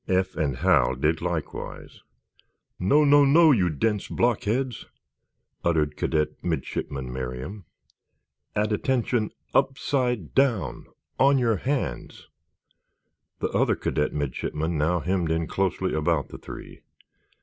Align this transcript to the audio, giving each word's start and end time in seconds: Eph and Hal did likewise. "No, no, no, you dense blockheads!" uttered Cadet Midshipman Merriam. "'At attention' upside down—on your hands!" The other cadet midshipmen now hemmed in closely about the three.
Eph 0.07 0.35
and 0.35 0.55
Hal 0.57 0.95
did 0.95 1.21
likewise. 1.21 2.01
"No, 2.79 3.03
no, 3.05 3.23
no, 3.23 3.51
you 3.51 3.69
dense 3.69 4.07
blockheads!" 4.07 4.87
uttered 5.63 5.95
Cadet 5.95 6.43
Midshipman 6.43 7.13
Merriam. 7.13 7.65
"'At 8.55 8.71
attention' 8.73 9.29
upside 9.53 10.33
down—on 10.33 11.37
your 11.37 11.57
hands!" 11.57 12.29
The 13.41 13.49
other 13.49 13.75
cadet 13.75 14.11
midshipmen 14.11 14.75
now 14.75 15.01
hemmed 15.01 15.29
in 15.29 15.45
closely 15.45 15.93
about 15.93 16.29
the 16.29 16.39
three. 16.39 16.81